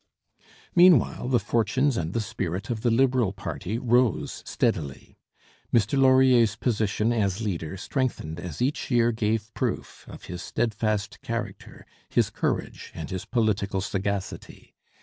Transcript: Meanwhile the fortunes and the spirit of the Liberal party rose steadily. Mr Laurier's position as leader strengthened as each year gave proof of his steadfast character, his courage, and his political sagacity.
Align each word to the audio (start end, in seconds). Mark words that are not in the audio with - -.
Meanwhile 0.73 1.27
the 1.27 1.37
fortunes 1.39 1.95
and 1.95 2.13
the 2.13 2.21
spirit 2.21 2.71
of 2.71 2.81
the 2.81 2.89
Liberal 2.89 3.33
party 3.33 3.77
rose 3.77 4.41
steadily. 4.47 5.15
Mr 5.71 5.95
Laurier's 5.95 6.55
position 6.55 7.13
as 7.13 7.39
leader 7.39 7.77
strengthened 7.77 8.39
as 8.39 8.63
each 8.63 8.89
year 8.89 9.11
gave 9.11 9.53
proof 9.53 10.05
of 10.07 10.23
his 10.25 10.41
steadfast 10.41 11.21
character, 11.21 11.85
his 12.09 12.31
courage, 12.31 12.91
and 12.95 13.11
his 13.11 13.25
political 13.25 13.79
sagacity. 13.79 14.73